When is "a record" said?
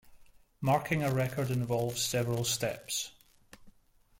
1.03-1.51